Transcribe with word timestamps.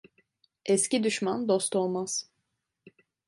Eski 0.65 1.03
düşman 1.03 1.47
dost 1.47 1.75
olmaz. 1.75 2.29